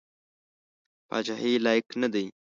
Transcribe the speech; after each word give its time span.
پاچهي 1.07 1.53
لایق 1.65 1.87
نه 2.01 2.07
دی. 2.13 2.25